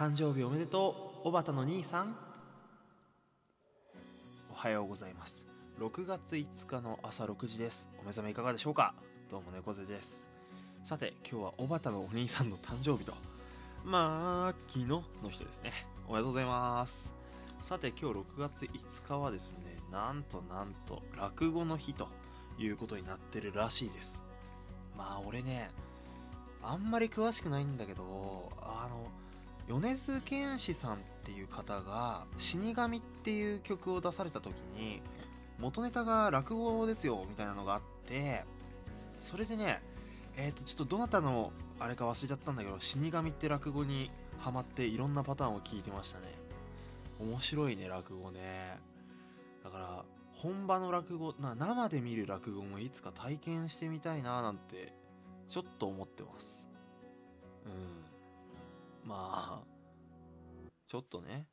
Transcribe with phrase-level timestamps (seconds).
[0.00, 2.16] 誕生日おめでとう小畑の兄さん。
[4.50, 5.46] おはようございます。
[5.78, 7.90] 6月5日の朝6時です。
[8.00, 8.94] お目覚めいかがでしょうか？
[9.30, 10.24] どうも猫背です。
[10.84, 13.12] さて今日は小畑のお兄さんの誕生日と。
[13.84, 15.74] まあ昨日の人ですね。
[16.08, 17.12] おめでとうございます。
[17.60, 19.58] さて今日6月5日はですね
[19.92, 22.08] なんとなんと落語の日と
[22.58, 24.22] いうことになってるらしいです。
[24.96, 25.70] まあ俺ね
[26.62, 29.06] あんまり詳しくないんだけどあの
[29.70, 35.00] 米津玄師さんっていう方が「死神」っていう曲を出された時に
[35.60, 38.44] 元ネタが落語ですよみたいなのがあって
[39.20, 39.80] それでね
[40.36, 46.26] えっ、ー、とちょっとどなたのあれか忘れちゃったんだけど死神って落語にハマっていろんなパターンを聞いてましたね。
[47.20, 48.78] 面白いね落語ね。
[49.62, 54.94] だから本場の落語な生で見る落語もいつか体験してみたいななんて
[55.48, 56.69] ちょっと思ってます。
[59.10, 59.66] まあ
[60.86, 61.48] ちょっとね。